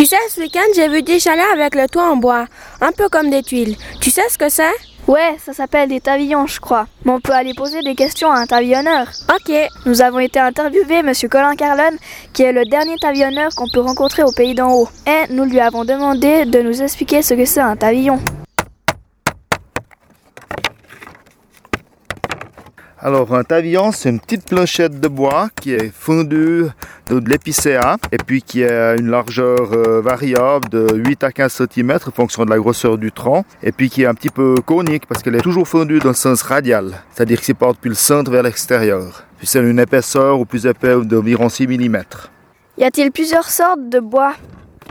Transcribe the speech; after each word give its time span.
Tu 0.00 0.06
sais, 0.06 0.16
ce 0.30 0.40
week-end, 0.40 0.60
j'ai 0.74 0.88
vu 0.88 1.02
des 1.02 1.20
chalets 1.20 1.44
avec 1.52 1.74
le 1.74 1.86
toit 1.86 2.10
en 2.10 2.16
bois, 2.16 2.46
un 2.80 2.90
peu 2.90 3.10
comme 3.10 3.28
des 3.28 3.42
tuiles. 3.42 3.76
Tu 4.00 4.10
sais 4.10 4.26
ce 4.30 4.38
que 4.38 4.48
c'est? 4.48 4.72
Ouais, 5.06 5.36
ça 5.44 5.52
s'appelle 5.52 5.90
des 5.90 6.00
tavillons, 6.00 6.46
je 6.46 6.58
crois. 6.58 6.86
Mais 7.04 7.12
on 7.12 7.20
peut 7.20 7.34
aller 7.34 7.52
poser 7.52 7.82
des 7.82 7.94
questions 7.94 8.30
à 8.30 8.38
un 8.38 8.46
tavillonneur. 8.46 9.08
Ok. 9.28 9.54
Nous 9.84 10.00
avons 10.00 10.20
été 10.20 10.40
interviewés 10.40 11.02
Monsieur 11.02 11.28
Colin 11.28 11.54
Carlon, 11.54 11.98
qui 12.32 12.44
est 12.44 12.52
le 12.52 12.64
dernier 12.64 12.96
tavillonneur 12.98 13.50
qu'on 13.54 13.68
peut 13.68 13.80
rencontrer 13.80 14.22
au 14.22 14.32
pays 14.32 14.54
d'en 14.54 14.72
haut. 14.72 14.88
Et 15.06 15.30
nous 15.34 15.44
lui 15.44 15.60
avons 15.60 15.84
demandé 15.84 16.46
de 16.46 16.62
nous 16.62 16.80
expliquer 16.80 17.20
ce 17.20 17.34
que 17.34 17.44
c'est 17.44 17.60
un 17.60 17.76
tavillon. 17.76 18.20
Alors 23.02 23.34
un 23.34 23.44
tavillon, 23.44 23.92
c'est 23.92 24.10
une 24.10 24.20
petite 24.20 24.44
planchette 24.44 25.00
de 25.00 25.08
bois 25.08 25.48
qui 25.58 25.72
est 25.72 25.90
fondue 25.90 26.66
de, 27.08 27.30
l'épicéa 27.30 27.96
et 28.12 28.18
puis 28.18 28.42
qui 28.42 28.62
a 28.62 28.94
une 28.94 29.08
largeur 29.08 29.72
euh, 29.72 30.02
variable 30.02 30.68
de 30.68 30.86
8 30.96 31.24
à 31.24 31.32
15 31.32 31.62
cm 31.72 31.92
en 31.92 32.10
fonction 32.10 32.44
de 32.44 32.50
la 32.50 32.58
grosseur 32.58 32.98
du 32.98 33.10
tronc 33.10 33.46
et 33.62 33.72
puis 33.72 33.88
qui 33.88 34.02
est 34.02 34.06
un 34.06 34.12
petit 34.12 34.28
peu 34.28 34.56
conique 34.66 35.06
parce 35.06 35.22
qu'elle 35.22 35.34
est 35.34 35.40
toujours 35.40 35.66
fondue 35.66 35.98
dans 35.98 36.10
le 36.10 36.14
sens 36.14 36.42
radial, 36.42 36.92
c'est-à-dire 37.14 37.40
que 37.40 37.46
c'est 37.46 37.54
porte 37.54 37.76
depuis 37.76 37.88
le 37.88 37.94
centre 37.94 38.30
vers 38.30 38.42
l'extérieur. 38.42 39.24
Puis 39.38 39.46
c'est 39.46 39.60
une 39.60 39.78
épaisseur 39.78 40.38
ou 40.38 40.44
plus 40.44 40.66
épais 40.66 40.96
d'environ 41.02 41.48
6 41.48 41.68
mm. 41.68 42.02
Y 42.76 42.84
a-t-il 42.84 43.10
plusieurs 43.12 43.48
sortes 43.48 43.88
de 43.88 44.00
bois? 44.00 44.34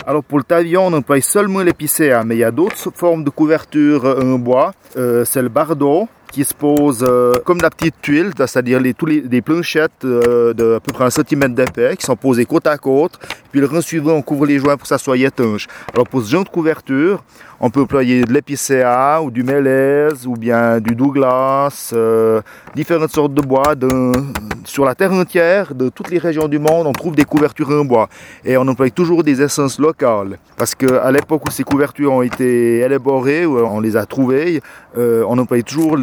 Alors 0.08 0.24
pour 0.24 0.40
le 0.40 0.44
tavillon, 0.44 0.88
on 0.88 0.94
emploie 0.94 1.22
seulement 1.22 1.62
l'épicéa, 1.62 2.24
mais 2.24 2.38
il 2.38 2.40
y 2.40 2.44
a 2.44 2.50
d'autres 2.50 2.92
formes 2.92 3.24
de 3.24 3.30
couverture 3.30 4.04
en 4.20 4.40
bois. 4.40 4.74
Euh, 4.98 5.26
c'est 5.26 5.44
le 5.44 5.50
bardeau, 5.50 6.08
qui 6.32 6.44
se 6.44 6.54
pose 6.54 7.06
euh, 7.08 7.34
comme 7.46 7.60
la 7.62 7.70
petite 7.70 7.96
tuile, 8.02 8.32
c'est-à-dire 8.38 8.80
les, 8.80 8.94
tous 8.94 9.06
les, 9.06 9.22
des 9.22 9.42
planchettes 9.42 10.06
euh, 10.06 10.54
de 10.54 10.76
à 10.76 10.80
peu 10.80 10.94
près 10.94 11.06
un 11.06 11.10
centimètre 11.10 11.56
d'épais 11.56 11.96
qui 11.98 12.06
sont 12.06 12.16
posées 12.16 12.46
côte 12.46 12.68
à 12.68 12.78
côte. 12.78 13.20
Puis 13.52 13.60
le 13.60 13.68
rang 13.68 13.82
suivant, 13.82 14.14
on 14.14 14.22
couvre 14.22 14.46
les 14.46 14.60
joints 14.60 14.76
pour 14.76 14.84
que 14.84 14.88
ça 14.88 14.98
soit 14.98 15.18
étanche. 15.18 15.68
Alors 15.94 16.08
pour 16.08 16.22
ce 16.22 16.30
genre 16.30 16.44
de 16.44 16.50
couverture, 16.50 17.24
on 17.62 17.70
peut 17.70 17.82
employer 17.82 18.24
de 18.24 18.32
l'épicéa 18.32 19.22
ou 19.22 19.32
du 19.32 19.44
mélèze 19.44 20.26
ou 20.26 20.34
bien 20.34 20.80
du 20.80 20.96
douglas, 20.96 21.92
euh, 21.94 22.42
différentes 22.76 23.12
sortes 23.12 23.34
de 23.34 23.42
bois. 23.42 23.74
Sur 24.64 24.86
la 24.86 24.96
terre 24.96 25.12
entière, 25.12 25.74
de 25.76 25.90
toutes 25.90 26.10
les 26.10 26.20
régions 26.20 26.48
du 26.48 26.60
monde, 26.60 26.88
on 26.88 26.94
trouve 26.94 27.16
des 27.16 27.26
couvertures 27.26 27.70
en 27.72 27.84
bois. 27.84 28.08
Et 28.46 28.56
on 28.56 28.68
emploie 28.68 28.90
toujours 28.92 29.24
des 29.24 29.42
essences 29.42 29.80
locales. 29.80 30.38
Parce 30.58 30.76
qu'à 30.76 31.12
l'époque 31.12 31.46
où 31.48 31.52
ces 31.52 31.64
couvertures 31.64 32.14
ont 32.14 32.22
été 32.22 32.80
élaborées, 32.80 33.46
où 33.46 33.58
on 33.58 33.80
les 33.80 33.98
a 33.98 34.06
trouvées, 34.06 34.62
euh, 34.98 35.24
on 35.28 35.38
employait 35.38 35.64
toujours 35.64 35.98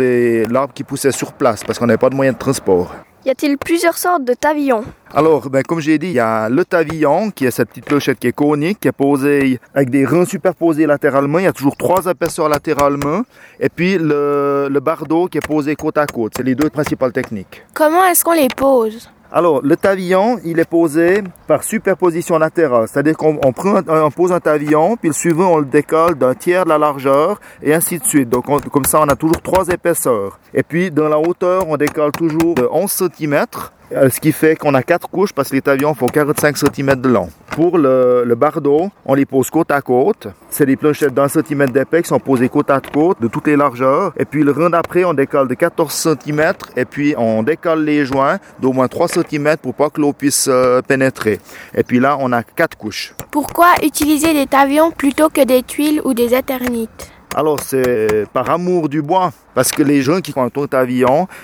l'arbre 0.49 0.73
qui 0.75 0.85
poussait 0.85 1.13
sur 1.13 1.33
place 1.33 1.65
parce 1.65 1.79
qu'on 1.79 1.87
n'avait 1.87 1.99
pas 1.99 2.11
de 2.11 2.15
moyens 2.17 2.37
de 2.37 2.41
transport. 2.41 2.95
Y 3.25 3.31
a-t-il 3.31 3.59
plusieurs 3.59 3.99
sortes 3.99 4.25
de 4.25 4.35
tavillons 4.35 4.85
Alors, 5.13 5.51
ben, 5.51 5.61
comme 5.65 5.81
j'ai 5.81 5.99
dit, 5.99 6.07
il 6.07 6.13
y 6.13 6.21
a 6.21 6.49
le 6.49 6.65
tavillon, 6.65 7.33
qui 7.33 7.45
est 7.45 7.51
cette 7.51 7.71
petite 7.71 7.87
clochette 7.87 8.21
qui 8.21 8.29
est 8.29 8.33
conique, 8.33 8.79
qui 8.79 8.87
est 8.87 8.93
posée 8.93 9.59
avec 9.75 9.91
des 9.91 10.07
rangs 10.07 10.25
superposés 10.25 10.87
latéralement. 10.87 11.41
Il 11.41 11.45
y 11.45 11.49
a 11.49 11.53
toujours 11.53 11.77
trois 11.77 12.05
épaisseurs 12.07 12.49
latéralement. 12.49 13.23
Et 13.59 13.69
puis 13.69 13.99
le, 13.99 14.69
le 14.71 14.81
bardeau 14.81 15.27
qui 15.27 15.39
est 15.39 15.47
posé 15.47 15.75
côte 15.75 15.99
à 15.99 16.07
côte. 16.07 16.35
C'est 16.37 16.45
les 16.45 16.55
deux 16.55 16.71
principales 16.71 17.11
techniques. 17.13 17.65
Comment 17.75 18.05
est-ce 18.05 18.23
qu'on 18.23 18.33
les 18.33 18.47
pose? 18.47 19.11
Alors, 19.33 19.61
le 19.63 19.77
tavillon, 19.77 20.39
il 20.45 20.59
est 20.59 20.69
posé 20.69 21.23
par 21.47 21.65
superposition 21.65 22.39
latérale. 22.39 22.87
C'est-à-dire 22.89 23.17
qu'on 23.17 23.53
pose 23.53 24.33
un 24.33 24.41
tavillon, 24.41 24.97
puis 24.97 25.09
le 25.09 25.15
suivant, 25.15 25.55
on 25.55 25.59
le 25.59 25.65
décolle 25.65 26.17
d'un 26.17 26.35
tiers 26.35 26.65
de 26.65 26.71
la 26.71 26.79
largeur, 26.79 27.41
et 27.63 27.75
ainsi 27.75 27.99
de 27.99 28.05
suite. 28.05 28.29
Donc, 28.29 28.47
comme 28.71 28.85
ça, 28.85 29.01
on 29.01 29.09
a 29.09 29.17
toujours 29.17 29.43
trois 29.43 29.69
épaisseurs. 29.69 30.39
Et 30.55 30.63
puis, 30.63 30.91
dans 30.91 31.09
la 31.09 31.19
hauteur, 31.19 31.65
on 31.69 31.77
décolle 31.77 32.13
toujours 32.13 32.55
de 32.55 32.69
11 32.71 32.91
cm 32.91 33.47
euh, 33.93 34.11
ce 34.11 34.19
qui 34.19 34.33
fait 34.33 34.57
qu'on 34.57 34.75
a 34.75 34.83
quatre 34.83 35.09
couches 35.09 35.33
parce 35.33 35.51
que 35.51 35.57
les 35.57 35.63
avions 35.67 35.95
font 35.95 36.09
45 36.09 36.57
cm 36.57 36.97
de 36.97 37.09
long. 37.09 37.29
Pour 37.57 37.79
le, 37.79 38.23
le, 38.27 38.35
bardeau, 38.35 38.91
on 39.07 39.15
les 39.15 39.25
pose 39.25 39.49
côte 39.49 39.71
à 39.71 39.81
côte. 39.81 40.29
C'est 40.51 40.67
des 40.67 40.77
planchettes 40.77 41.15
d'un 41.15 41.27
centimètre 41.27 41.73
d'épais 41.73 42.03
qui 42.03 42.09
sont 42.09 42.19
posées 42.19 42.51
côte 42.51 42.69
à 42.69 42.83
côte 42.83 43.19
de 43.23 43.29
toutes 43.29 43.47
les 43.47 43.57
largeurs. 43.57 44.13
Et 44.19 44.27
puis 44.27 44.43
le 44.43 44.53
rang 44.53 44.69
d'après, 44.69 45.05
on 45.05 45.15
décolle 45.15 45.49
de 45.49 45.55
14 45.55 45.91
cm 45.91 46.53
et 46.77 46.85
puis 46.85 47.15
on 47.17 47.43
décolle 47.43 47.83
les 47.83 48.05
joints 48.05 48.37
d'au 48.61 48.75
moins 48.75 48.89
3 48.89 49.09
cm 49.09 49.57
pour 49.57 49.73
pas 49.73 49.89
que 49.89 50.03
l'eau 50.03 50.13
puisse 50.13 50.49
euh, 50.51 50.83
pénétrer. 50.83 51.41
Et 51.75 51.83
puis 51.83 51.99
là, 51.99 52.19
on 52.21 52.31
a 52.33 52.43
quatre 52.43 52.77
couches. 52.77 53.15
Pourquoi 53.31 53.69
utiliser 53.83 54.35
des 54.35 54.47
tavions 54.47 54.91
plutôt 54.91 55.31
que 55.31 55.43
des 55.43 55.63
tuiles 55.63 56.03
ou 56.05 56.13
des 56.13 56.35
éternites 56.35 57.11
alors 57.37 57.61
c'est 57.61 58.25
par 58.33 58.49
amour 58.49 58.89
du 58.89 59.03
bois, 59.03 59.31
parce 59.55 59.71
que 59.71 59.83
les 59.83 60.01
gens 60.01 60.23
qui 60.23 60.33
font 60.33 60.43
un 60.43 60.49
tour 60.49 60.67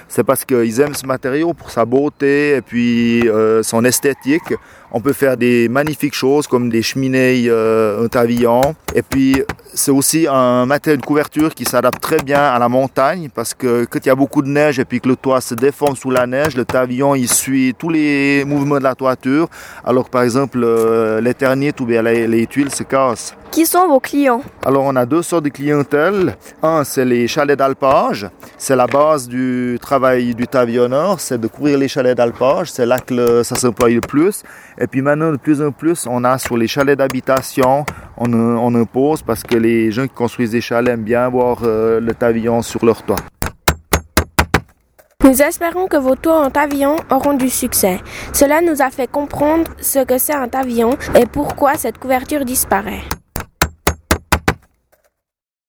c'est 0.08 0.24
parce 0.24 0.42
qu'ils 0.46 0.80
aiment 0.80 0.94
ce 0.94 1.06
matériau 1.06 1.52
pour 1.52 1.70
sa 1.70 1.84
beauté 1.84 2.56
et 2.56 2.62
puis 2.62 3.28
euh, 3.28 3.62
son 3.62 3.84
esthétique. 3.84 4.54
On 4.90 5.00
peut 5.00 5.12
faire 5.12 5.36
des 5.36 5.68
magnifiques 5.68 6.14
choses 6.14 6.46
comme 6.46 6.70
des 6.70 6.82
cheminées 6.82 7.44
euh, 7.48 8.04
en 8.04 8.08
tavillon. 8.08 8.74
Et 8.94 9.02
puis 9.02 9.42
c'est 9.74 9.90
aussi 9.90 10.26
un 10.30 10.64
matériau 10.64 10.98
de 10.98 11.04
couverture 11.04 11.54
qui 11.54 11.66
s'adapte 11.66 12.00
très 12.00 12.22
bien 12.22 12.40
à 12.40 12.58
la 12.58 12.70
montagne 12.70 13.28
parce 13.34 13.52
que 13.52 13.84
quand 13.84 13.98
il 14.02 14.08
y 14.08 14.10
a 14.10 14.14
beaucoup 14.14 14.40
de 14.40 14.48
neige 14.48 14.78
et 14.78 14.86
puis 14.86 15.00
que 15.00 15.08
le 15.08 15.16
toit 15.16 15.42
se 15.42 15.54
déforme 15.54 15.96
sous 15.96 16.10
la 16.10 16.26
neige, 16.26 16.56
le 16.56 16.64
tavillon 16.64 17.14
il 17.14 17.28
suit 17.28 17.74
tous 17.78 17.90
les 17.90 18.44
mouvements 18.46 18.78
de 18.78 18.84
la 18.84 18.94
toiture. 18.94 19.48
Alors 19.84 20.06
que 20.06 20.10
par 20.10 20.22
exemple 20.22 20.60
euh, 20.62 21.20
l'éternite 21.20 21.80
ou 21.80 21.84
bien 21.84 22.00
les, 22.00 22.26
les 22.26 22.46
tuiles 22.46 22.74
se 22.74 22.82
cassent. 22.82 23.34
Qui 23.52 23.66
sont 23.66 23.86
vos 23.86 24.00
clients 24.00 24.40
Alors 24.64 24.84
on 24.84 24.96
a 24.96 25.04
deux 25.04 25.20
sortes 25.20 25.44
de 25.44 25.50
clientèle. 25.50 26.36
Un, 26.62 26.84
c'est 26.84 27.04
les 27.04 27.28
chalets 27.28 27.58
d'alpage. 27.58 28.26
C'est 28.56 28.74
la 28.74 28.86
base 28.86 29.28
du 29.28 29.76
travail 29.78 30.34
du 30.34 30.46
tavillonneur, 30.46 31.20
c'est 31.20 31.38
de 31.38 31.46
couvrir 31.48 31.76
les 31.76 31.86
chalets 31.86 32.16
d'alpage. 32.16 32.72
C'est 32.72 32.86
là 32.86 32.98
que 32.98 33.42
ça 33.42 33.54
s'emploie 33.54 33.90
le 33.90 34.00
plus. 34.00 34.42
Et 34.78 34.86
puis 34.86 35.02
maintenant, 35.02 35.32
de 35.32 35.36
plus 35.36 35.60
en 35.60 35.70
plus, 35.70 36.06
on 36.08 36.24
a 36.24 36.38
sur 36.38 36.56
les 36.56 36.66
chalets 36.66 36.96
d'habitation, 36.96 37.84
on, 38.16 38.32
on 38.32 38.74
impose 38.74 39.20
parce 39.20 39.42
que 39.42 39.56
les 39.56 39.92
gens 39.92 40.04
qui 40.04 40.14
construisent 40.14 40.52
des 40.52 40.62
chalets 40.62 40.94
aiment 40.94 41.02
bien 41.02 41.28
voir 41.28 41.58
euh, 41.62 42.00
le 42.00 42.14
tavillon 42.14 42.62
sur 42.62 42.82
leur 42.86 43.02
toit. 43.02 43.16
Nous 45.24 45.42
espérons 45.42 45.88
que 45.88 45.98
vos 45.98 46.16
tours 46.16 46.40
en 46.40 46.50
tavillon 46.50 46.96
auront 47.10 47.34
du 47.34 47.50
succès. 47.50 48.00
Cela 48.32 48.62
nous 48.62 48.80
a 48.80 48.88
fait 48.88 49.10
comprendre 49.10 49.70
ce 49.78 50.02
que 50.02 50.16
c'est 50.16 50.34
un 50.34 50.48
tavillon 50.48 50.96
et 51.14 51.26
pourquoi 51.26 51.74
cette 51.74 51.98
couverture 51.98 52.46
disparaît. 52.46 53.02